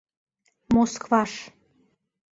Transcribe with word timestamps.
Москваш. 0.73 1.31